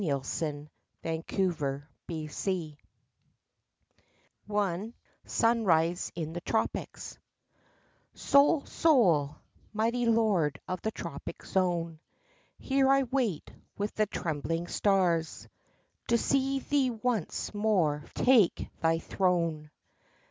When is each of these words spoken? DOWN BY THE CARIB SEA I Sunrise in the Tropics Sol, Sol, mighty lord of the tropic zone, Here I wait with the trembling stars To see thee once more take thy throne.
DOWN 0.03 0.67
BY 1.03 1.23
THE 1.23 1.23
CARIB 2.01 2.31
SEA 2.31 2.75
I 4.49 4.93
Sunrise 5.27 6.11
in 6.15 6.33
the 6.33 6.41
Tropics 6.41 7.19
Sol, 8.15 8.65
Sol, 8.65 9.35
mighty 9.73 10.07
lord 10.07 10.59
of 10.67 10.81
the 10.81 10.89
tropic 10.89 11.45
zone, 11.45 11.99
Here 12.57 12.89
I 12.89 13.03
wait 13.03 13.53
with 13.77 13.93
the 13.93 14.07
trembling 14.07 14.65
stars 14.65 15.47
To 16.07 16.17
see 16.17 16.57
thee 16.61 16.89
once 16.89 17.53
more 17.53 18.03
take 18.15 18.69
thy 18.81 18.97
throne. 18.97 19.69